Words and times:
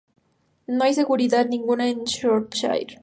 No 0.67 0.83
hay 0.83 0.95
ninguna 1.47 1.83
ciudad 1.85 1.87
en 1.99 2.03
Shropshire. 2.05 2.99